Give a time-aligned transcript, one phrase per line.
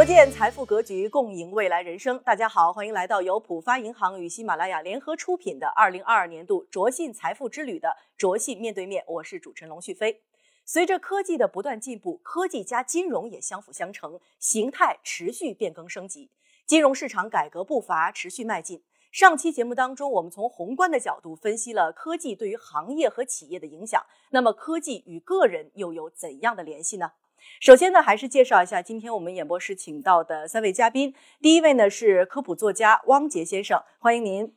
[0.00, 2.18] 卓见财富格局，共赢未来人生。
[2.20, 10.22] 大家好，欢迎来到由浦发银行与喜马拉雅联合出品的二零二二年度卓信财富之旅的卓信面对面，我是主持人龙旭飞。
[10.64, 16.30] 随着科技的不断进步，科技加金融也相辅相成，形态持续变更升级，
[16.64, 18.82] 金融市场改革步伐持续迈进。
[19.12, 24.02] 上期节目当中，我们从宏观的角度分析了科技对于行业和企业的影响。
[24.30, 27.12] 那么，科技与个人又有怎样的联系呢？
[27.60, 31.14] 首先呢，还是介绍一下今天我们演播室请到的三位嘉宾。
[31.40, 34.54] 第一位呢是科普作家汪杰先生，欢迎您。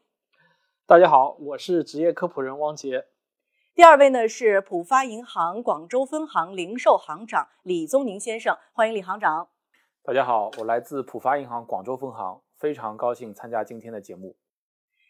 [0.86, 3.06] 大家好，我是职业科普人汪杰。
[3.76, 9.50] 第二位呢是浦发银行广州分行零售行长李宗宁先生，欢迎李行长。
[10.04, 14.36] 大家好，我来自浦发银行广州分行，非常高兴参加今天的节目。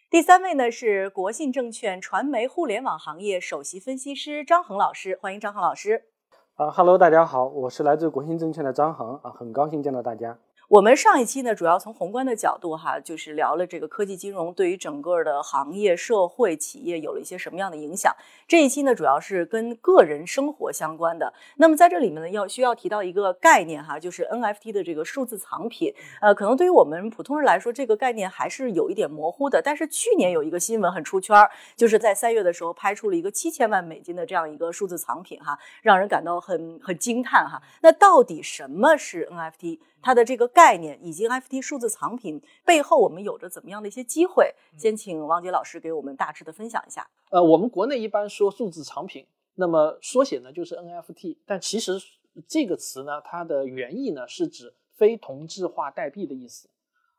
[0.09, 6.12] 第三位呢是国信证券传媒互联网行业首席分析师张恒老师，欢迎张恒老师。
[6.55, 10.37] 啊哈喽，大家好，我是来自国信证券的张恒啊，很高兴见到大家。
[10.73, 18.11] 我们上一期呢，主要从宏观的角度哈，就是聊了这个科技金融对于整个的行业、社会、企业有了一些什么样的影响。
[18.47, 21.31] 这一期呢，主要是跟个人生活相关的。
[21.57, 25.93] 那么在这里面呢，要需要提到一个概念哈，就是 NFT 的这个数字藏品。
[26.19, 29.61] 呃，可能对于我们普通人来说，这个概念还是有一点模糊的。
[29.63, 31.37] 但是去年有一个新闻很出圈，
[31.75, 37.61] 就是在三月的时候拍出了一个七千万美金的这样一个数字藏品哈，让人感到很很惊叹哈。
[37.83, 39.77] 那到底什么是 NFT？
[40.05, 44.55] 它的这个概念以及 NFT 数字藏品背后，我们有着怎么样的一些机会？
[44.77, 47.07] 先请王杰老师给我们大致的分享一下。
[47.29, 52.01] 呃，我们国内一般说数字藏品，那么缩写呢就是 NFT，但其实
[52.47, 56.69] 这个词呢，它的原意呢是指非同质化代币的意思。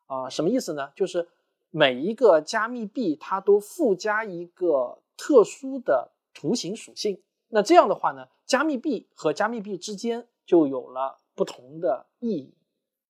[0.07, 0.91] 啊，什么意思呢？
[0.97, 1.29] 就是
[1.71, 7.21] 每一个加密币它都附加一个特殊的图形属性。
[7.49, 12.55] 那这样的话呢，加密币和加密币之间就有了不同的意义。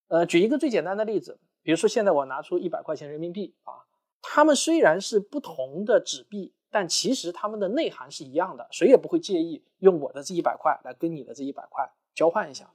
[0.08, 3.84] 呃，举一个最简单的例子，比如说现在我拿出一百块钱人民币啊，
[4.20, 12.70] 它们虽然是不同的纸币，但其实它们的内涵是一样的，谁也不会介意用我的这一百块来跟你的这一百块交换一下。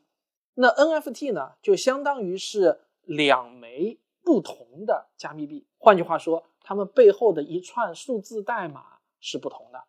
[0.55, 9.83] 那 NFT 呢，就相当于是两枚不同的加密币，换句话说，它们背后的一串数字代码是不同的。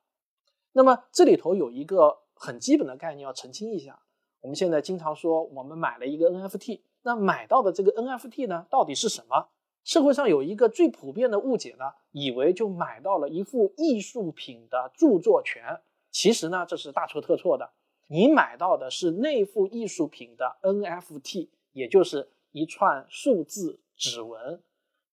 [0.72, 3.99] 那么这里头有一个很基本的概念要澄清一下，
[4.43, 6.83] 我们现在经常说我们买了一个 NFT。
[7.03, 9.49] 那买到的这个 NFT 呢，到底是什么？
[9.83, 15.81] 社会上有一个最普遍的误解呢，以为就买到了一幅艺术品的著作权。
[16.10, 17.71] 其实呢，这是大错特错的。
[18.09, 24.62] 你买到的是那幅艺术品的 NFT，也就是一串数字指纹，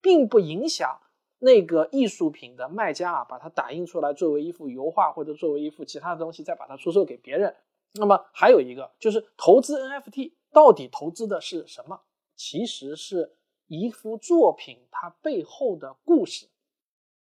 [0.01, 0.99] 并不影响
[1.39, 7.55] 那个艺术品的卖家啊，把它打印出来作为一幅油画或者作为一幅其他的东西，再把它出售给别人。
[7.93, 10.33] 那么还有一个就是投资 NFT。
[10.57, 12.01] 到底投资的是什么？
[12.35, 13.31] 其实是
[13.67, 16.49] 一幅作品它背后的故事。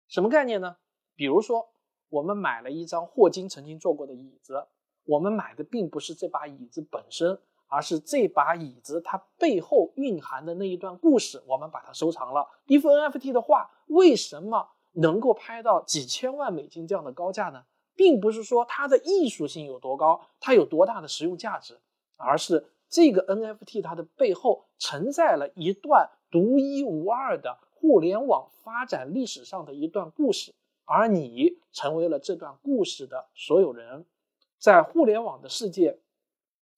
[0.07, 0.77] 什么概念呢？
[1.13, 1.67] 比如说，
[2.07, 4.65] 我们买了一张霍金曾经坐过的椅子，
[5.03, 7.37] 我们买的并不是这把椅子本身，
[7.67, 12.47] 而是这把椅子它背后蕴含的那一段故事，我们把它收藏了。
[12.67, 17.65] 一幅 NFT 的画为什么能够拍到几千万美金这样的高价呢？
[17.93, 21.77] 并不是说它的艺术性有多高，它有多大的实用价值，
[22.15, 22.71] 而是。
[22.89, 30.55] 这个 NFT 它的背后承载了一段独一无二的互联网发展历史上的一段故事，
[30.85, 34.05] 而你成为了这段故事的所有人，
[34.57, 35.99] 在互联网的世界，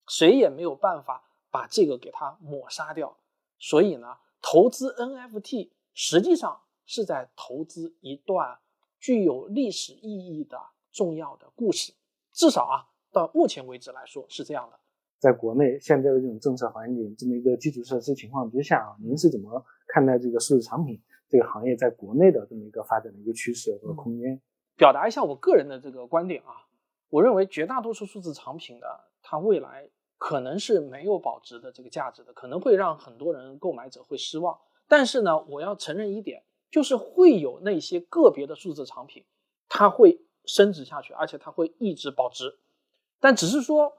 [0.08, 3.18] 谁也没有办法把这个给它抹杀掉。
[3.58, 8.60] 所以呢，投资 NFT 实际上是在投资一段
[9.00, 10.60] 具有历史意义的
[10.92, 11.94] 重要的故事，
[12.32, 14.79] 至少啊，到目前为止来说是这样的。
[15.20, 24.40] 在国内现在的这种政策环境，这么一个基础设施情况之下啊，您是怎么看待这个数字产品这个行业在国内的这么一个发展的一个趋势和空间？
[24.78, 26.66] 表达一下我个人的这个观点啊，
[27.10, 28.88] 我认为绝大多数数字产品的
[29.22, 34.58] 它未来可能是没有保值的这个价值的，可能会让很多人购买者会失望。
[34.88, 36.42] 但是呢，我要承认一点，
[36.72, 39.26] 就是会有那些个别的数字产品，
[39.68, 42.58] 它会升值下去，而且它会一直保值，
[43.20, 43.98] 但只是说。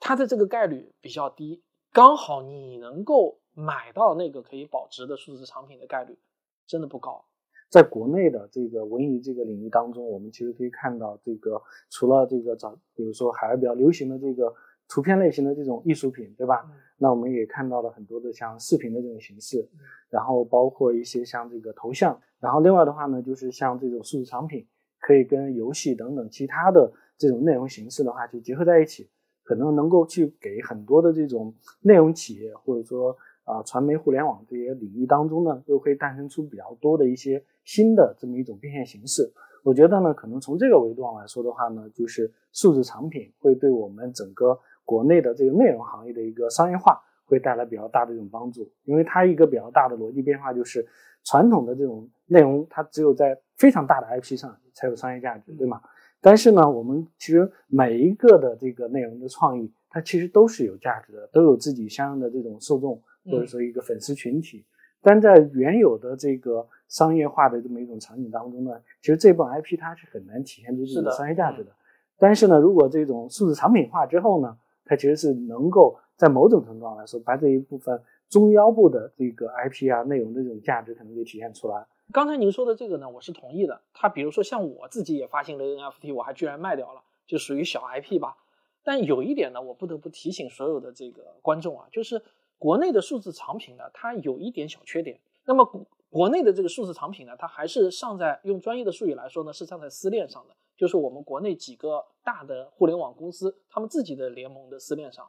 [0.00, 1.62] 它的这个概率比较低，
[1.92, 6.18] 刚好你能够买到那个可以保值的数字产品的概率
[6.66, 7.24] 真的不高。
[7.70, 11.60] 在国内的这个文娱这个领域当中，我们其实可以看到，这个
[11.90, 14.54] 除了这个早，比如说海外比较流行的这个
[14.88, 16.70] 图片类型的这种艺术品，对吧？
[16.98, 19.68] 那我们也看到了很多的像视频的这种形式，
[20.08, 24.64] 然后包括一些像这个头像，然后另外的话呢，就是像这种数字产品，
[25.00, 29.10] 可以跟游戏等等其他的这种内容形式的话就结合在一起。
[29.44, 39.32] 可能能够去给很多的这种内容企业或者说啊传媒互联网这些领域当中呢，又会诞生出比较多的一些新的这么一种变现形式。
[39.62, 50.86] 我觉得呢，可能从这个维度上来说的话呢，就是数字产品会对我们整个国内的这个内容行业的一个商业化会带来比较大的一种帮助，因为它一个比较大的逻辑变化就是
[51.24, 55.80] 传统的这种内容，它只有在非常大的 IP 上才有商业价值，对吗？
[56.26, 64.64] 但是呢，我们其实每一个的这个内容的创意，它其实都是有价值的，都有自己相应的这种受众或者说一个粉丝群体。
[65.02, 68.70] 但在原有的这个商业化的这么一种场景当中呢，
[69.02, 71.70] 其实这部 IP 它是很难体现出自己的商业价值的。
[72.16, 74.56] 但是呢，如果这种数字产品化之后呢，
[74.86, 78.00] 它其实是能够在某种程度上来说，把这一部分
[78.30, 81.84] 中腰部的这个 IP 啊内容的这种价值可能给体现出来。
[82.14, 83.82] 刚才您说的这个呢，我是同意的。
[83.92, 88.36] 他比如说像我自己也发行了 NFT，我还居然卖掉了，就属于小 IP 吧。
[88.84, 92.22] 但有一点呢，我不得不提醒所有的这个观众啊，就是
[92.56, 95.18] 国内的数字藏品呢，它有一点小缺点。
[95.44, 105.28] 那么国国内的这个数字藏品呢，它还是上在用专业的术语来说呢，是上在私链上的，就是我们国内几个大的互联网公司他们自己的联盟的私链上。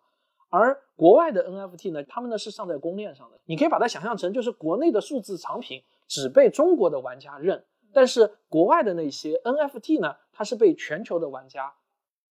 [0.50, 3.40] 而国外的 NFT 呢，他们呢是上在公链上的。
[3.46, 5.82] 你可以把它想象成，就是国内的数字藏品。
[6.08, 7.64] 只被中国的玩家认，
[7.94, 11.74] 但是国外的那些 NFT 呢，它是被全球的玩家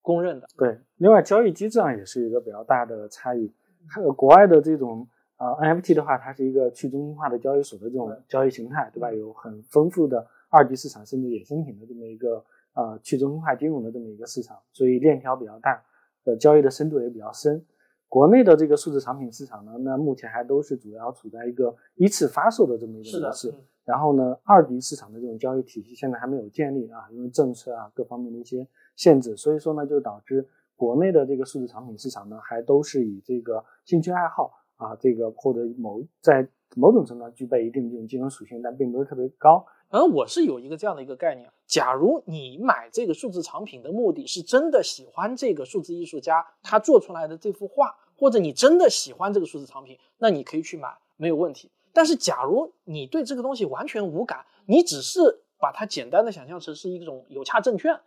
[0.02, 0.46] 公认的。
[0.56, 3.52] 对，另外交易机制上也是一个比较大的差异。
[3.88, 5.06] 还有国外的这种
[5.36, 9.12] 呃 NFT 的话，它是一个去中心化的交易所的这种交易形态，对吧？
[9.12, 12.44] 有很丰富的二级市场甚至衍生品的这么一个
[12.74, 15.82] 呃去中心化金融的这么一个市场，所以链条比较大，
[16.24, 17.64] 呃交易的深度也比较深。
[18.14, 23.52] 国内的这个数字产品市场呢，那目前还都是主要处在一个一次发售的这么一个模式。
[23.84, 28.64] 然后呢，二级市场的这种交易体系现在还没有建立啊，因为政策啊各方面的一些
[28.94, 30.46] 限制，所以说呢，就导致
[30.76, 39.66] 国内的这个数字产品市场呢，还都是以这个兴趣爱好啊，这个或者某在某种程度上具备一定这种金融属性，但并不是特别高。
[39.88, 47.96] 而我是有一个这样的一个概念：，假如你买这个数字藏品的目的是真的喜欢这个数字艺术家他做出来的这幅画。
[48.16, 51.68] 或者你真的喜欢这个数字藏品，那你可以去买，没有问题。
[51.92, 58.00] 但是，假如你对这个东西完全无感，你只是把它简单的想象成是一种有价证券，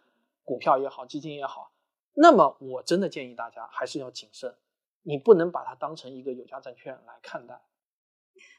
[0.45, 1.71] 股票也好，基金也好，
[2.13, 4.55] 那么我真的建议大家还是要谨慎，
[5.03, 7.59] 你不能把它当成一个有价证券来看待。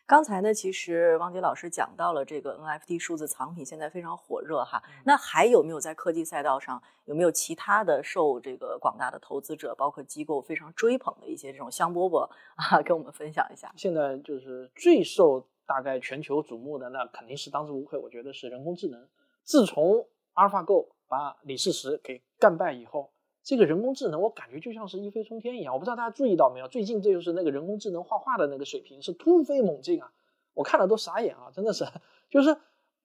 [0.09, 4.83] 刚才呢，其实汪杰老师讲到了这个 NFT 数字藏品现在非常火热哈。
[5.05, 12.27] 那还有没有在科技赛道上有没有其他的受这个广大的投资者包括机构非常追捧的一些这种香饽饽
[12.57, 13.71] 啊，跟我们分享一下？
[13.77, 19.07] 现在就是最受大概全球瞩目的，那肯定是当之无愧，我觉得是人工智能。
[19.45, 23.11] 自从 AlphaGo 把李世石给干败以后，
[23.49, 25.73] 这个人工智能我感觉就像是一飞冲天一样。
[25.73, 26.69] 我不知道大家注意到没有？
[26.69, 30.13] 最近这就是那个人工智能画画的那个水平是突飞猛进啊！
[30.53, 31.51] 我看了都傻眼啊！
[31.51, 31.87] 真的是，
[32.29, 32.55] 就是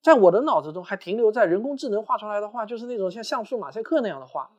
[0.01, 4.51] 在我的脑子中还停留在人工智能画出来的画，就是那种像像素马赛克那样的画。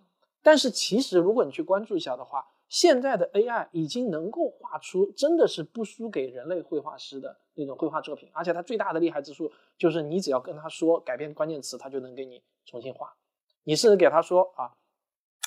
[0.43, 13.14] 但是其实如果你去关注一下的话，现在的 AI 已经能够画出真的是不输给人类绘画师的那种绘画作品，而且它最大的厉害之处就是你只要跟他说改变关键词，它就能给你重新画。
[13.64, 14.73] 你甚至给他说啊，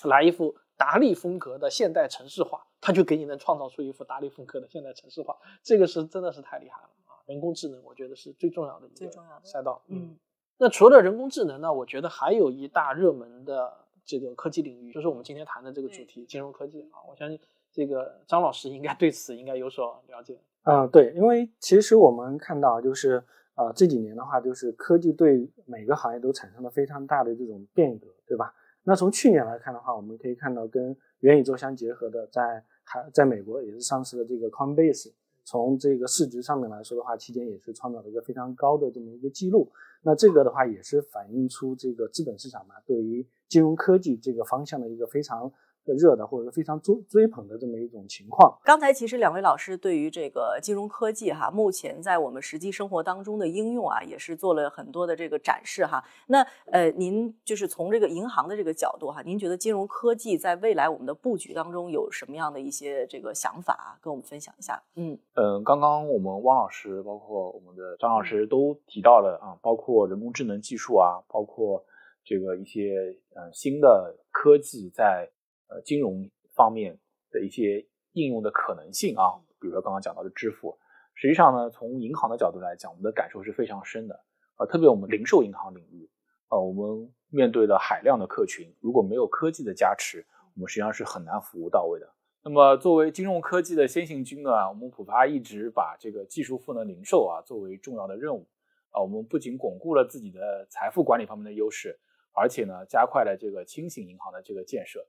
[0.03, 5.35] 来一幅达利风格的现代城市画，他就给你能创造出一幅达利风格的现代城市画。
[5.63, 7.17] 这个是真的是太厉害了啊。
[7.25, 9.11] 人工智能，我觉得是最重要的一个
[9.43, 9.81] 赛道。
[9.87, 10.15] 嗯，
[10.57, 11.73] 那除了人工智能呢？
[11.73, 13.73] 我觉得还有一大热门的
[14.05, 17.01] 这个科技领域，就是我们今天谈的这个主题——金融科技啊。
[17.09, 17.39] 我相信
[17.71, 20.39] 这个张老师应该对此应该有所了解。
[20.61, 23.23] 啊，对，因为其实我们看到，就是
[23.55, 28.53] 呃这几年的话，就是科技对每个行业都产生了非常大的这种变革，对吧？
[28.89, 35.11] 那从去年来看的话，我们可以看到跟元宇宙相结合的，在还在美国也是上市的这个 Coinbase。
[35.43, 39.69] 从这个市值上面来说的话，期间也是创造了一个非常高的这么一个记录。
[40.03, 45.51] 那这个的话，也是反映出这个资本市场嘛，对于金融科技这个方向的一个非常。
[45.95, 48.57] 热的或者非常追追捧的这么一种情况。
[48.63, 56.03] 刚才其实两位老师对于这个金融科技哈，目前在我们实际生活当中的应用啊，也是做了很多的这个展示哈。
[56.27, 56.41] 那
[56.71, 64.81] 呃，您就是从这个银行的这个角度哈，您觉得金融科技在未来我们的布局当中有什么样的一些这个想法，跟我们分享一下？
[64.95, 71.83] 嗯嗯，刚刚我们汪老师包括我们的张老师都提到了啊，包括人工智能技术啊，包括
[72.23, 75.29] 这个一些呃新的科技在。
[75.69, 76.97] 呃，金融方面
[77.29, 80.77] 的一些应用的可能性啊，比如说刚刚讲到的支付，
[81.13, 84.23] 实际上呢，从银行的角度来讲，我们的感受是非常深的。
[84.57, 86.09] 呃，特别我们零售银行领域，
[86.49, 92.07] 呃，我们面对的海量的客群，如果没有科技的加持，我们实际上是很难服务到位的。
[92.43, 98.47] 那么作为金融科技的先行军呢，我们浦发一直把这个技术赋能零售啊作为重要的任务
[98.91, 99.01] 啊。
[99.01, 101.99] 我们不仅巩固了自己的财富管理方面的优势，
[102.31, 105.05] 而且呢加快了这个轻型银行的这个建设。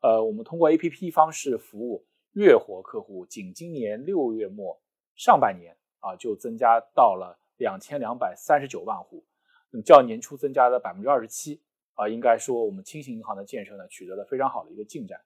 [0.00, 4.78] 呃，我们通过 APP 方式服务月活客户，仅今年六月末
[5.16, 9.24] 上半年啊就增加到了两千两百三十九万户，
[9.70, 11.60] 那么较年初增加了百分之二十七
[11.94, 12.08] 啊。
[12.08, 15.18] 应该说我们轻型银行的建设呢取得了非常好的一个进展。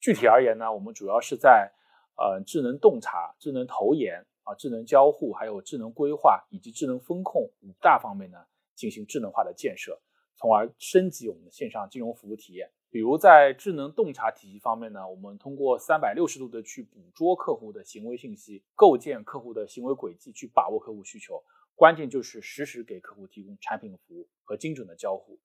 [0.00, 1.70] 具体而言呢，我们主要是在
[2.16, 8.38] 呃智能洞察、智能投研啊、智能交互、还有智能规划以及智能风控五大方面呢
[8.74, 10.00] 进行智能化的建设，
[10.34, 12.70] 从而升级我们的线上金融服务体验。
[12.94, 21.42] 比如在智能洞察体系方面呢，我们通过三百六十度的去捕捉客户的行为信息，构建客户的行为轨迹，去把握客户需求。
[21.74, 25.40] 关键就是实时给客户提供产品服务和精准的交互。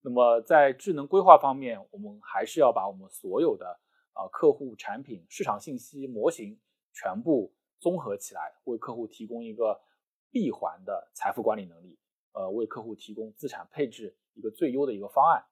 [0.00, 3.80] 那么在智能规划方面，我们还是要把我们所有的
[4.12, 6.56] 啊，客户、产品、市场信息模型
[6.92, 9.76] 全部综合起来，为客户提供一个
[10.30, 11.98] 闭环的财富管理能力，
[12.34, 15.42] 呃，为客户提供资产配置一个最优的一个方案。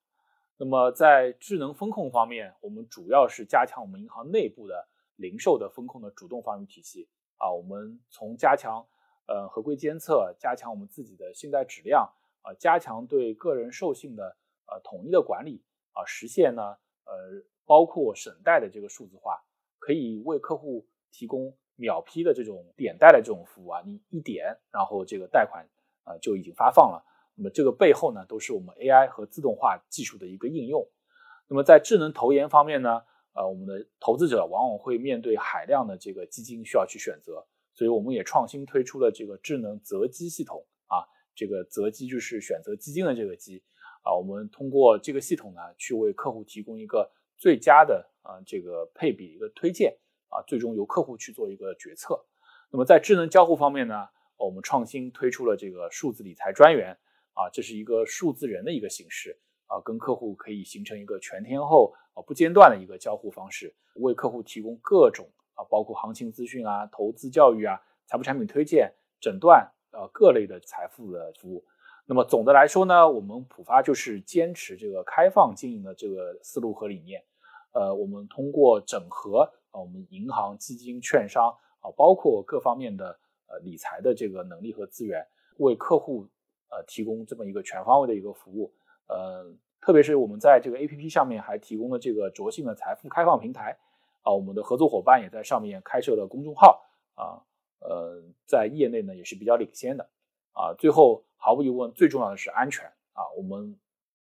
[0.61, 4.87] 那么在智能风控方面，我们主要是加强我们银行内部的
[5.17, 8.87] 零售的风控的主动防御体系啊，我们从加强
[9.27, 12.07] 呃合规监测，加强我们自己的信贷质量
[12.43, 14.37] 啊，加强对个人授信的
[14.67, 16.63] 呃统一的管理啊，实现呢
[17.07, 17.43] 呃。
[17.67, 19.41] 包括审贷的这个数字化，
[19.79, 25.65] 可以为客户提供秒批的这种点贷的这种服务啊，你一点，然后这个贷款
[26.03, 27.01] 啊就已经发放了。
[27.41, 30.87] 那么这个背后呢，都是我们 AI 和自动化技术的一个应用。
[31.49, 33.01] 那么在智能投研方面呢，
[33.33, 37.43] 呃，我们的投资者往往会面对海量的这个基金需要去选择，
[37.73, 41.01] 所以我们也创新推出了这个智能择基系统啊，
[41.35, 43.63] 这个择基就是选择基金的这个基
[44.03, 47.11] 啊，我们通过这个系统呢，去为客户提供一个。
[47.41, 49.97] 最佳的啊这个配比一个推荐
[50.29, 52.23] 啊，最终由客户去做一个决策。
[52.71, 54.07] 那么在智能交互方面呢，
[54.37, 56.99] 我们创新推出了这个数字理财专员
[57.35, 71.65] 啊，这是一个数字人的一个形式啊，跟客户可以形成一个全天候啊不间断的一个交互方式，为客户提供各种啊包括行情资讯啊、投资教育啊、财富产品推荐、诊断啊各类的财富的服务。
[72.07, 77.23] 那么总的来说呢，我们浦发就是坚持这个开放经营的这个思路和理念。
[77.73, 85.25] 呃，我们通过整合啊，我们银行、基金、券商啊，包括各方面的呃理财的这个能力和资源，
[85.59, 86.27] 为客户
[86.71, 88.73] 呃提供这么一个全方位的一个服务。
[89.09, 93.77] 呃，特别是我们在这个 APP 上面还提供了这个卓信的财富开放平台
[94.23, 96.83] 啊，我们的合作伙伴也在上面开设了公众号
[97.15, 97.43] 啊，
[97.81, 100.09] 呃，在业内呢也是比较领先的
[100.53, 100.73] 啊。
[100.79, 103.77] 最后，毫无疑问，最重要的是安全啊，我们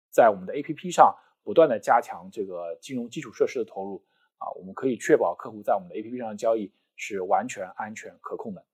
[0.09, 1.15] 在我们的 APP 上。
[1.43, 4.03] 不断的加强这个金融基础设施的投入
[4.37, 8.65] 啊，我们可以确保客户在我们的 APP 上的交易是完全安全可控的。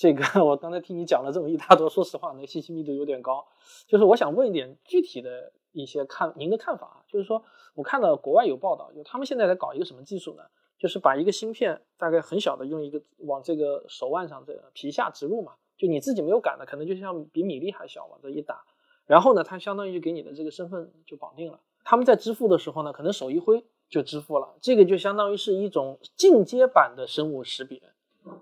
[0.00, 3.46] 这个我刚才听你讲了这么一大多，说实话，那信息密度有点高。
[3.86, 10.42] 就是我想问一点具体的一些看您的看法啊，就是说我看到国外有报道，就他们现在在搞一个什么技术呢？
[10.78, 18.64] 就是把一个芯片大概很小的用一个往这个手腕上这个皮下植入嘛，就你自己没有感的，可能就像比米粒还小往这一打，
[19.04, 21.60] 然后呢，它相当于给你的这个身份就绑定了。
[21.84, 27.82] 他们在支付的时候呢，可能手一挥就支付了，这个就相当于是一种进阶版的生物识别，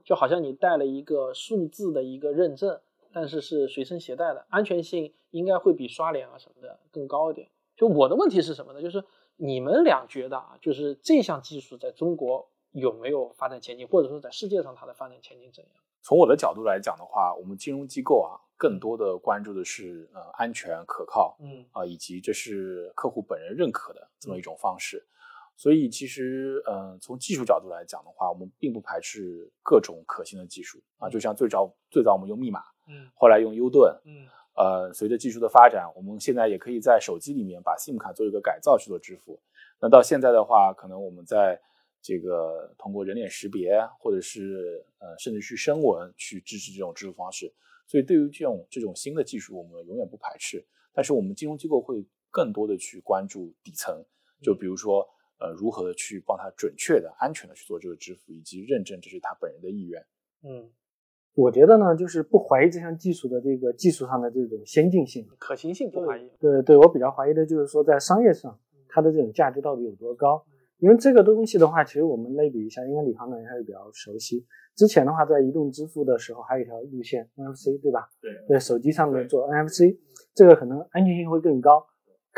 [0.04, 2.80] 就好像你带了一个数字的一个认证，
[3.12, 7.48] 但是是随身携带的，安全性应该会比刷脸啊什么的更高一点。
[7.76, 8.82] 就我的问题是什么呢？
[8.82, 9.04] 就是
[9.36, 15.72] 你们俩觉得啊，就是这项技术在中国有没有发展前景，或者说在世界上它的发展前景怎样？
[16.00, 18.40] 从我的角度来讲的话，我们金融机构啊。
[18.60, 25.06] 更多的关注的是呃安全可靠，嗯啊，以及这是客户本人认可的这么一种方式。
[25.58, 31.10] 所以其实呃从技术角度来讲的话，我们并不排斥各种可行的技术啊。
[31.10, 34.24] 就像最早最早我们用密码，嗯，后来用 U 盾，嗯，
[34.54, 39.38] 呃，随着技术的发展，我们现在也可以在手机里面把 SIM 卡做一个改造去做支付。
[39.80, 41.60] 那到现在的话，可能我们在
[42.00, 47.52] 这个通过人脸识别，或者是呃甚至去声纹去支持这种支付方式。
[47.88, 50.64] 所以，对于这种这种新的技术，我们永远不排斥。
[50.92, 54.04] 但是，我们金融机构会更多的去关注底层，
[54.42, 55.08] 就比如说，
[55.40, 60.00] 呃，如何去帮他准确的、安全的去做这个支付，以及认证这是他本人的意愿。
[60.42, 60.70] 嗯，
[61.34, 66.30] 我觉得呢，就是不怀疑这项技术的这个技术上的这种先进性、可行性，不怀疑。
[66.40, 70.44] 对，对我比较怀疑的就是说，在商业上，它的这种价值到底有多高？
[70.78, 74.46] 因为这个东西的话，其实我们类比一下，应该李行长也还是比较熟悉。
[74.76, 78.08] 之前的话，在移动支付的时候，还有一条路线 NFC，对吧？
[78.20, 79.98] 对，在手机上面做 NFC，
[80.34, 81.84] 这个可能安全性会更高，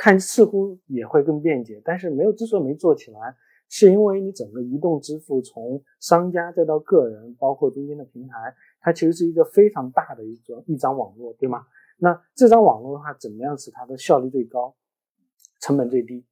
[0.00, 3.37] 看似乎也会更便捷，但是没有之所以没做起来，
[3.69, 11.66] 是因为你整个移动支付从商家再到个人，包括中间的平台，它其实是一个非常大的一张一张网络，对吗？
[11.99, 14.75] 那这张网络的话，怎么样使它的效率最高，
[15.61, 16.25] 成本最低，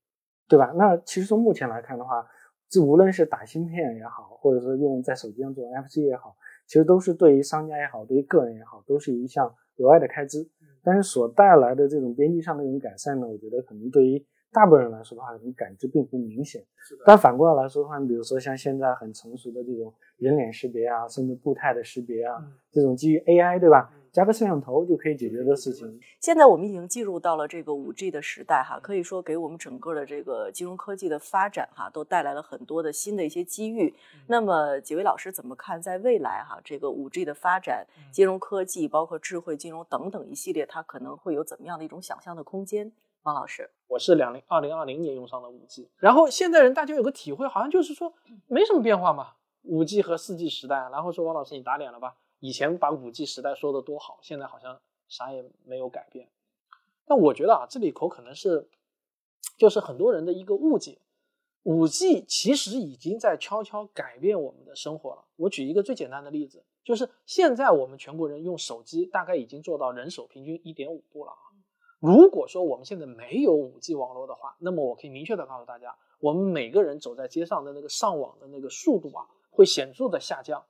[0.49, 0.73] 对吧？
[0.75, 2.27] 那其实从目前来看的话，
[2.71, 6.35] 这无论是打芯片也好，或者说用在手机上做 NFC 也好，
[6.67, 10.49] 其实都是对于商家也好，对于个人也好，都是一项额外的开支。
[10.89, 16.65] 但是所带来的这种边际上的一种改善呢，我觉得可能对于大部分人来说的话，可能感知并不明显。
[17.05, 22.43] 但反过来来说的话，你比如说像现在很成熟的这种人脸识别啊，甚至步态的识别啊，
[22.73, 23.93] 这种基于 AI，对吧？
[24.13, 26.01] 加个摄像头就可以解决的事情。
[26.21, 33.95] 现在我们已经进入到了这个五 G 的时代，哈，可以说给我们整个的这个金融科技的发展，哈，都带来了很多的新的一些机遇。
[34.27, 42.93] 那么几位老师怎么看，在未来哈，这个五 G 的发展，金融科技包括智慧金融等等一系列，它可能会有怎么样的一种想象的空间？
[43.25, 48.15] 王老师，我是两零二零二零年用上了五 G，然后现在人大家有个体会，好像就是说
[48.47, 49.33] 没什么变化嘛，
[49.65, 52.15] 五 G 和四 G 时代，然后说王老师你打脸了吧？
[52.41, 56.29] 以前把五 G 时代说的多好，现在好像啥也没有改变。
[57.07, 58.69] 那我觉得啊，这里头可能是
[59.57, 60.99] 就是很多人的一个误解，
[61.63, 65.25] 五 G 其实已经在悄悄改变我们的生活了。
[65.37, 71.45] 我举一个最简单的例子，就是现在我们全国人用手机大概已经做到人手平均一点五部了啊。
[71.99, 80.65] 如果说我们现在没有五 G 网络的话，那么我可以明确的告诉大家，我们每个人走在街上的那个上网的那个速度啊，会显著的下降。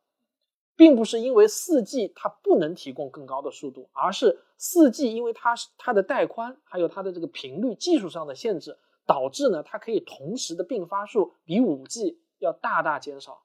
[0.78, 13.42] 并不是因为四 G 它不能提供更高的速度，而是四 G 因为它它的带宽还有它的这个频率技术上的限制，导致呢它可以同时的并发数比五 G 要大大减少。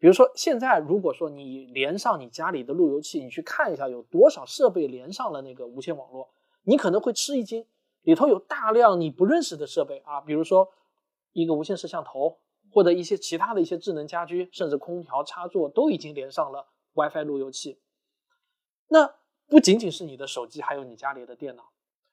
[0.00, 6.28] 比如说现在如果说你连上你家里的路由器，你去看一下有多少设备连上了那个无线网络，
[6.64, 7.64] 你可能会吃一惊，
[8.02, 10.68] 里头有大量你不认识的设备啊，比如说
[11.32, 12.40] 一个无线摄像头
[12.72, 16.68] 或者一些其他的一些智能家居，甚至空调插座都已经连上了。
[16.94, 17.80] WiFi 路由器，
[18.88, 19.14] 那
[19.46, 21.72] 不仅仅是你的手机，还有你家里的电脑。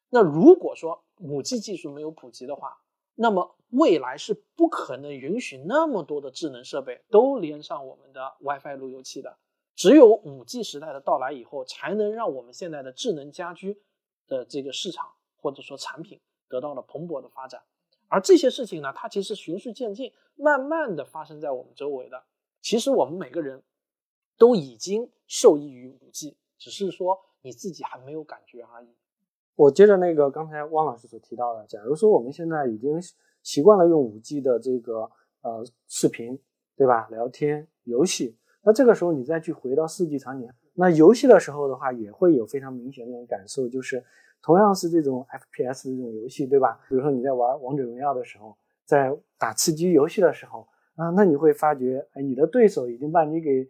[0.09, 2.77] 那如果说五 G 技术没有普及的话，
[3.15, 9.37] 那么未来是不可能允许那么多的智能设备都连上我们的 WiFi 路由器的。
[9.75, 13.81] 只有五 G 时代的到来以后，才能让我们现在的智能家居
[14.27, 17.61] 的这个市场或者说产品得到了蓬勃的发展。
[18.09, 22.21] 而这些事情呢，它其实循序渐进，慢慢的发生在我们周围的。
[22.61, 23.63] 其实我们每个人。
[24.39, 28.87] 都已经受益于五 G，只是说你自己还没有感觉而已。
[29.55, 33.01] 我接着那个刚才汪老师所提到的，假如说我们现在已经
[33.43, 36.39] 习惯了用五 G 的这个呃视频，
[36.77, 37.09] 对吧？
[37.11, 44.01] 聊天、游戏，那这个时候你再去回到四 G 场景，那游戏的时候的话，也会有非常明显的那种感受，就是
[44.41, 46.79] 同样是这种 FPS 这种游戏，对吧？
[46.89, 53.69] 比如说你在玩王者荣耀的时候，在打吃鸡游戏的时候啊，那你会发觉，哎，你的对手已经把你给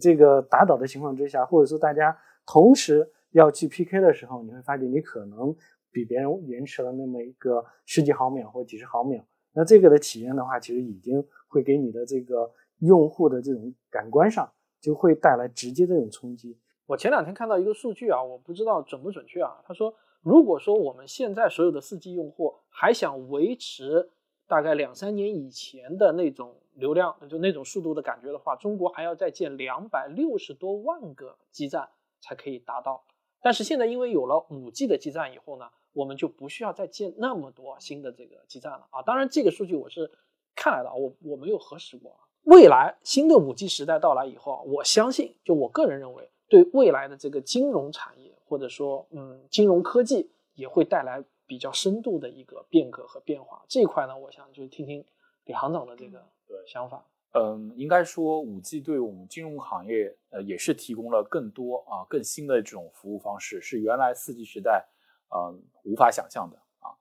[0.00, 5.54] 这个打倒的情况之下，或者说大家同时要去 PK 的时候，你会发觉你可能
[5.92, 9.22] 比别人延迟了那么一个十几毫秒或几十毫秒。
[9.52, 12.50] 那这个的体验的话，其实已经会给你的这个
[12.80, 14.50] 用户的这种感官上
[14.80, 16.58] 就会带来直接这种冲击。
[16.84, 19.56] 我前两天看到一个数据啊，我不知道准不准确啊。
[19.64, 19.92] 他说，
[20.26, 24.10] 如果说我们现在所有的四 G 用户还想维持
[24.48, 26.56] 大概两三年以前的那种。
[26.76, 31.88] 流量就那种速度的感觉的话，中国还要再建两百六十多万个基站
[32.20, 33.02] 才可以达到。
[33.40, 39.00] 但是现在因为有了五 G 的基站以后呢，我们就不需要再建那么多新的这个基站了啊。
[39.00, 40.10] 当然这个数据我是
[40.54, 42.14] 看来的，我我没有核实过。
[42.42, 53.62] 未来新的五 G 时代到来以后啊，我相信就我个人认为，对未来的这个金融产业或者说嗯金融科技也会带来比较深度的一个变革和变化。
[53.68, 55.04] 这一块呢，我想就是听听
[55.44, 56.24] 李行长的这个。
[56.48, 64.86] 对想法，嗯，应该说五 G 对我们金融行业，呃，也是提供了更多啊更新的这种服务方式，是原来四 G 时代，
[65.34, 66.94] 嗯，无法想象的啊。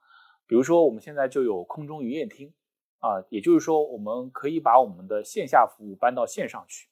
[0.47, 2.51] 比如说我们现在就有空中营业厅
[2.97, 6.89] 啊，也就是说我们可以把我们的线下服务搬到线上去，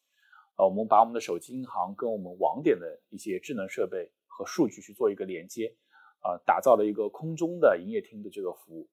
[0.56, 5.76] 呃，我们把我们的手机银行跟我们网点的一些智能设备和数据去做一个连接，
[6.22, 8.90] 啊，打造了一个空中的营业厅的这个服务，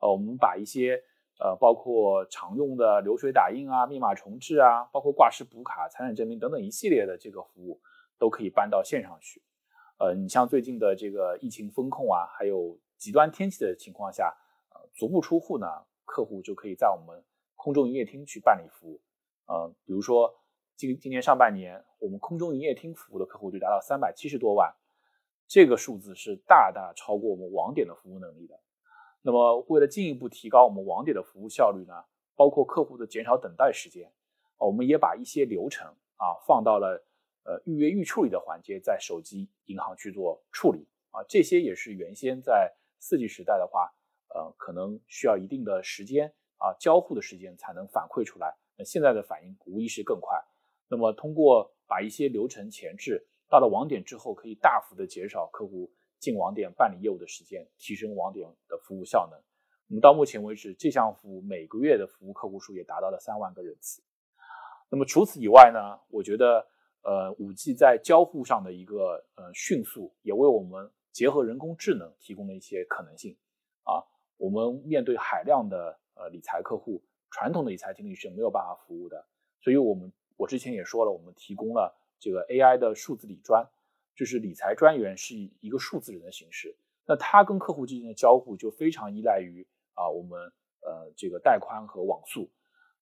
[0.00, 1.02] 呃，我们把一些。
[1.40, 7.80] 呃，包括常用的流水打印啊、密码重置啊，包括挂失补卡、财产证明等等一系列的这个服务，
[8.16, 9.42] 都可以搬到线上去。
[9.98, 14.32] 呃，你像最近的这个疫情风控啊，还有极端天气的情况下，
[14.72, 15.66] 呃，足不出户呢，
[16.04, 17.24] 客户就可以在我们
[17.56, 19.00] 空中营业厅去办理服务。
[19.46, 20.32] 呃，比如说
[20.76, 24.72] 今今年上半年，我们空中营业厅服务的客户就达到三百七十多万，
[25.46, 28.58] 这个数字是大大超过我们网点的服务能力的。
[29.22, 31.94] 那么，为了进一步提高我们网点的服务效率呢，
[32.34, 34.10] 包括客户的减少等待时间，
[34.58, 37.04] 我们也把一些流程啊放到了
[37.44, 43.92] 呃预约预处理的环节，在手机银行去做处理啊，这些也是原先在四 G 时代的话，
[44.34, 50.36] 呃，可能需要一定的时间啊交互的时间才能反馈出来，那现在的反应无疑是更快。
[50.88, 59.38] 那么通过把一些流程前置到了网点之后，可以大幅的减少客户进网点办理业务的时间，提升网点的服务效能。
[59.88, 64.02] 我们到目前为止，这项服务每个月的服务客户数也达到了三万个人次。
[64.88, 66.00] 那么除此以外呢？
[66.08, 66.66] 我觉得，
[67.02, 73.36] 呃，五 G 在交互上的一个呃迅速，也为我们结合人工智能提供了一些可能性。
[73.82, 74.00] 啊，
[74.38, 79.22] 我们面对海量的呃理财客户，传统的理财经理是没有办法服务的。
[79.60, 83.68] 所以，我们我之前也说了，我们提供了这个 AI 的数字理专，
[84.14, 89.66] 就是理财专员是以一个数字人的形式，那他跟客户之间的交互就非常依赖于。
[89.94, 90.40] 啊，我们
[90.80, 92.50] 呃这个带宽和网速，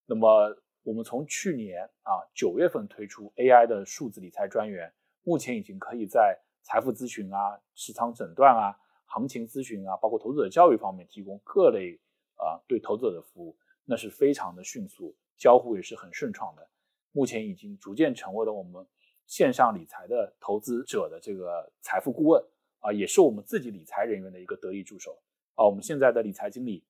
[0.05, 0.53] 那么
[0.83, 4.91] 我们从去年啊九月份推出 AI 的数字理财专员，
[5.23, 11.97] 目前已经可以在财富咨询啊、持仓诊断啊、行情咨询啊，包括投资者教育方面提供各类
[12.35, 13.55] 啊对投资者的服务，
[13.85, 16.69] 那是非常的迅速，交互也是很顺畅的。
[17.13, 18.85] 目前已经逐渐成为了我们
[19.31, 22.43] 线上理财的投资者的这个财富顾问
[22.81, 25.17] 啊，也是我们自己理财人员的一个得力助手。
[25.55, 26.83] 啊，我们现在的理财经理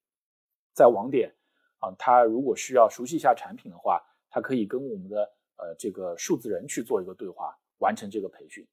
[0.73, 1.32] 在网点
[1.77, 5.21] 啊，他如果需要熟悉一下产品的话，他可以跟我们的
[5.58, 8.67] 呃这个数字人去做一个对话，完成这个培训。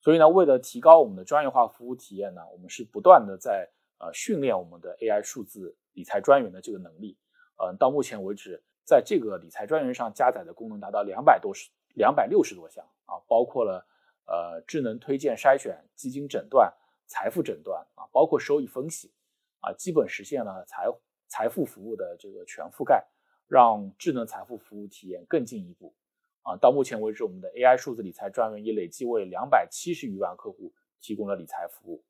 [0.00, 7.16] 所以呢，为了提高我们的专业化服务体验呢，我们是不断的在呃训练我们的 AI 数字理财专员的这个能力。
[7.56, 13.86] 呃，到目前为止，在这个理财专员上加载的功能达到两百多十两百六十多项啊，包括了
[14.26, 16.72] 呃智能推荐筛选、基金诊断。
[17.08, 19.12] 财富诊断啊，包括收益分析
[19.60, 20.86] 啊，基本实现了财
[21.28, 23.06] 财富服务的这个全覆盖，
[23.46, 25.94] 让智能财富服务体验更进一步
[26.42, 26.56] 啊。
[26.56, 32.02] 到目前为止，我们的 AI 数字理财专员已累计为两百七十余万客户提供了理财服务。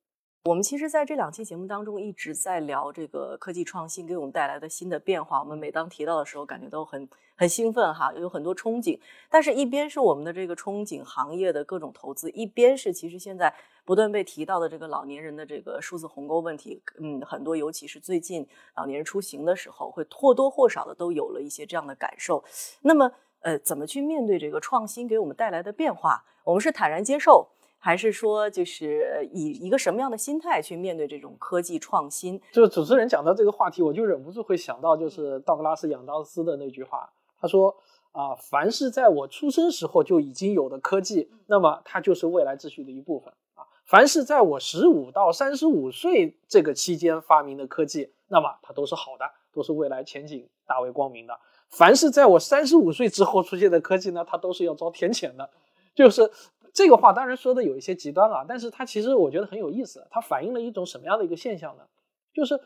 [0.46, 5.40] 我们其实在这两期节目当中一直在聊这个科技创新给我们带来的新的变化。
[5.40, 8.96] 我们每当提到的时候，感觉都很很兴奋哈，有很多憧憬。
[9.28, 13.52] 但是，一边是我们的这个憧憬行业的各种投资，一边是其实现在
[13.84, 16.80] 不断被提到的这个老年人的这个数字鸿沟问题。
[17.00, 22.44] 嗯，很多尤其是最近老年人出行的时候，会或多或少的都有了一些这样的感受。
[22.82, 26.24] 那么，呃，怎么去面对这个创新给我们带来的变化？
[26.44, 27.48] 我们是坦然接受。
[27.86, 32.40] 还是说，就是以一个什么样的心态去面对这种科技创新？
[32.50, 37.08] 就是主持人讲到这个话题，我就忍不住会想到，就是道格拉斯·杨当斯的那句话，
[37.40, 37.72] 他说
[38.10, 51.34] ：“啊，凡是在我出生时候就已经有的科技，那么它就是未来秩序的一部分啊；凡是在我十五到三十五岁这个期间发明的科技，那么它都是好的，都是未来前景大为光明的；
[51.70, 55.48] 凡是在我三十五岁之后出现的科技呢，它都是要遭天谴的，
[55.94, 56.28] 就是。”
[56.76, 61.88] 这个话当然说的有一些极端了，但是它其实我觉得很有意思，它反映了一种什么样的一个现象呢？
[62.34, 62.60] 就是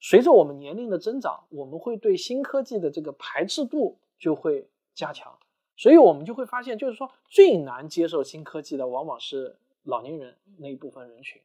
[0.00, 5.36] 随着我们年龄的增长，我们会对新科技的这个排斥度就会加强，
[5.76, 11.42] 所以我们就会发现，就是说最难接受新科技的往往是老年人那一部分人群。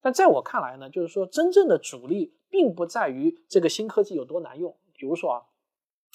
[0.00, 5.42] 但在我看来呢，就是说真正的主力并不在于这个新科技有多难用，比如说啊，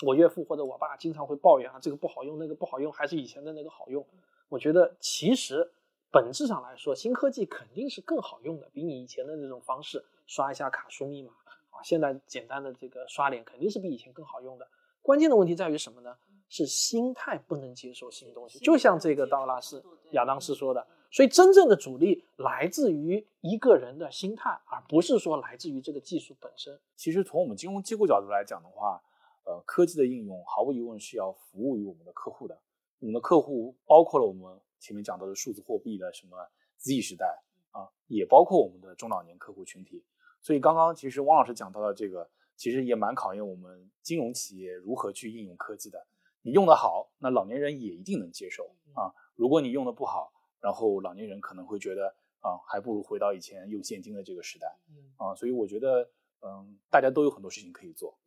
[0.08, 4.06] 我岳父或者我爸经常会抱怨啊，这个不好用，那个不好用，还是以前的那个好用。
[4.50, 5.72] 我觉得其实
[6.12, 11.32] 本质上来说，新科技肯定是更好用的，比你以前的那种方式刷一下卡输密码
[11.70, 14.68] 啊，现在简单的这个刷脸肯定是比以前更好用的。
[15.02, 16.18] 关键的问题在于什么呢？
[16.52, 18.58] 是心态不能接受新东西。
[18.58, 19.84] 就像这个道拉斯
[20.14, 26.80] 亚当斯说的，所以真正的阻力来自于一个人的心态，而不是说来自于这个技术本身。
[26.96, 29.00] 其实从我们金融机构角度来讲的话，
[29.44, 32.60] 呃，科技的应用毫无疑问是要服务于我们的客户的。
[33.00, 36.38] 我们的客户包括了我们前面讲到的数字货币的什么
[36.78, 40.04] Z 时代啊，也包括我们的中老年客户群体。
[40.42, 46.06] 所以刚刚其实汪老师讲到的这个，其实也蛮考验我们金融企业如何去应用科技的。
[46.42, 49.12] 你用得好，那老年人也一定能接受啊。
[49.36, 54.68] 如果你用的不好，然后老年人可能会觉得啊，还不如回到以前用现金的这个时代
[55.16, 55.34] 啊。
[55.36, 56.10] 所以我觉得，
[56.42, 58.19] 嗯，大家都有很多事情可以做。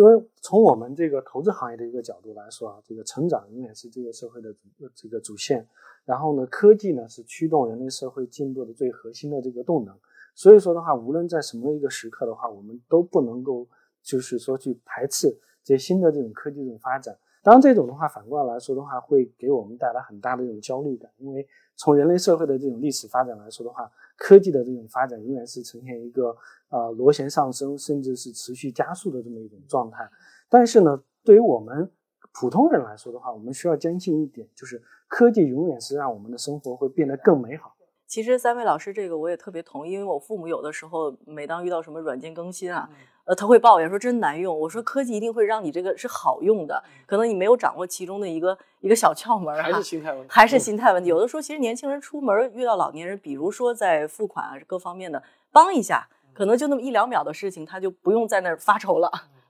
[0.00, 4.48] 因为从我们这个投资行业的一个角度来说啊，这个成长永远是这个社会的
[4.94, 5.68] 这个主线。
[6.06, 9.94] 然后呢，科技呢是驱动人类社会进步的最核心的这个动能。
[10.34, 13.68] 所以说的话，无论在什么一个时刻的话，我们都不能够
[14.02, 17.14] 就是说去排斥这些新的这种科技这种发展。
[17.42, 26.36] 当然，这种的话反过来来说的话，会给我们带来很大的这种焦虑感，因为从人类社会的这种历史发展来说的话，科技的这种发展永远是呈现一个
[26.68, 30.06] 呃螺旋上升，甚至是持续加速的这么一种状态。
[30.50, 31.90] 但是呢，对于我们
[32.32, 37.74] 普通人来说的话，我们需要坚信一点，就是科技永远是让我们的生活会变得更美好。
[38.10, 42.90] 其实三位老师这个我也特别同意，因为我父母有的时候每当遇到什么软件更新啊，
[43.24, 44.58] 呃，他会抱怨说真难用。
[44.58, 51.08] 我说科技一定会让你这个是好用的，可能你没有掌握其中的一个一个小窍门，还是心态问题，还是心态问题。
[51.08, 59.08] 有的时候其实年轻人出门遇到老年人，比如说在付款啊各方面的帮一下，可能就那么一两秒的事情，他就不用在那儿发愁了。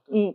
[0.09, 0.31] 嗯，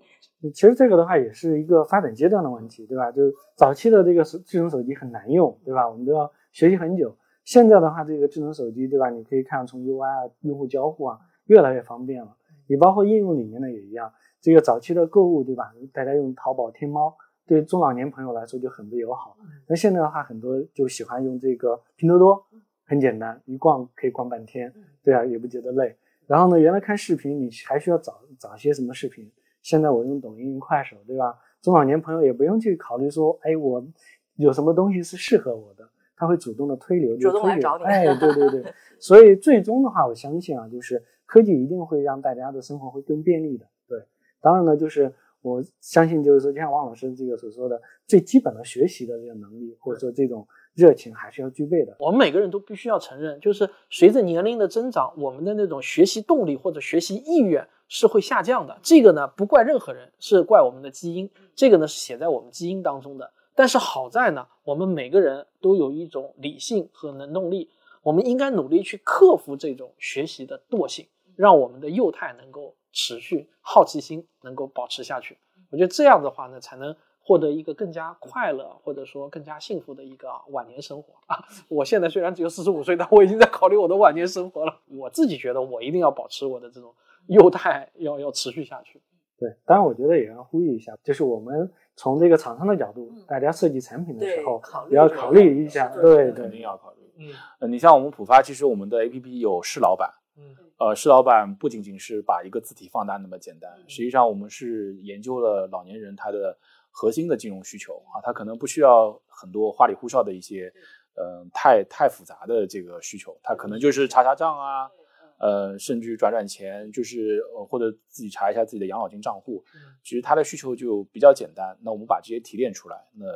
[0.53, 3.13] 其实这个的话也是一个发展阶段的问题，对吧？
[3.13, 3.23] 就
[3.55, 5.89] 早期的这个智能手机很难用，对吧？
[5.89, 7.17] 我们都要学习很久。
[7.47, 9.09] 现在的话，这个智能手机，对吧？
[9.09, 12.37] 你可以看从 UI 啊、用户交互啊，越来越方便了。
[12.67, 14.13] 你包括应用里面呢也一样。
[14.41, 15.73] 这个早期的购物，对吧？
[15.93, 19.37] 大家用淘宝、天猫，对中老年朋友来说就很不友好。
[19.69, 22.45] 那现在的话，很多就喜欢用这个拼多多，
[22.85, 25.97] 很简单，一逛可以逛半天，对啊，也不觉得累。
[26.27, 29.31] 然后呢，原来看视频你还需要找找些什么视频，
[29.63, 31.39] 现在我用抖音、用快手，对吧？
[31.63, 33.87] 中老年朋友也不用去考虑说，哎，我
[34.35, 35.89] 有什么东西是适合我的。
[36.17, 37.85] 他会主动的推流，主动来找你。
[37.85, 43.67] 哎，对对对， 所以最终的话，我相信啊，就是科技一定会让大家的生活会更便利的。
[43.87, 44.01] 对，
[44.41, 51.95] 当然呢，就是我相信，就是说，就像王老师这个所说的，最基本的学习的这个能力，或者说这种热情，还是要具备的。
[51.99, 58.79] 我们每个人都必须要承认，就是随着年龄的增长，我们的那种学习动力或者学习意愿是会下降的。
[58.83, 61.31] 这个呢，不怪任何人，是怪我们的基因。
[61.55, 63.31] 这个呢，是写在我们基因当中的。
[63.57, 67.71] 但是好在呢，我们每个人都有一种理性和能动力，
[68.03, 75.39] 我们应该努力去克服这种学习的惰性，让我们的幼态能够持续，好奇心能够保持下去。
[75.71, 81.43] 我觉得这样的话呢，才能获得一个更加快乐或者说更加幸福的一个晚年生活啊！
[81.69, 84.81] 我现在虽然只有四十五岁，但我已经在考虑我的晚年生活了。
[84.87, 86.95] 我自己觉得我一定要保持我的这种
[87.29, 89.01] 幼态，要要持续下去。
[89.39, 91.73] 对，当然我觉得也要呼吁一下，就是我们。
[91.97, 96.97] 从这个厂商的角度，大家设计产品的时候也要考虑一下，对，肯定要考虑。
[97.19, 106.55] 嗯，呃，你像我们浦发，其实我们的 APP 有市老板，嗯，呃，试老板不仅仅是把一个字体放大那么简单，实际上我们是研究了老年人他的
[106.91, 110.71] 核心的金融需求啊，他可能不需要很多花里胡哨的一些，
[111.15, 114.91] 嗯，太太复杂的这个需求，他可能就是查查账啊。
[115.39, 119.65] 呃，甚至转转钱，就是呃，或者自己查一下自己的养老金账户，
[120.03, 121.77] 其实他的需求就比较简单。
[121.83, 123.27] 那我们把这些提炼出来，那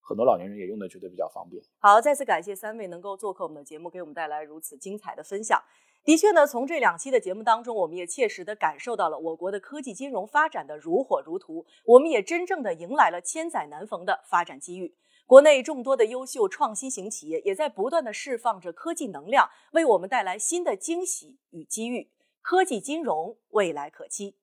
[0.00, 1.62] 很多老年人也用的觉得比较方便。
[1.78, 5.60] 好，再次感谢三位能够做客我们的节目，给我们带来如此精彩的分享。
[6.04, 14.94] 的确呢，从这两期的节目当中，我们也切实的感受到了我国的科技金融发展的如火如荼，我们也真正的迎来了千载难逢的发展机遇。
[15.26, 22.12] 国内众多的优秀创新型企业也在不断的释放着科技能量，为我们带来新的惊喜与机遇。
[22.40, 24.36] 科技金融未来可期。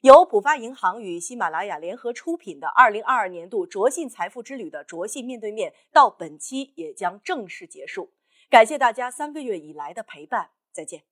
[0.00, 8.14] 由浦发银行与喜马拉雅联合出品的二零二二年度卓信财富之旅的卓信面对面，到本期也将正式结束。
[8.48, 11.09] 感谢大家三个月以来的陪伴，再见。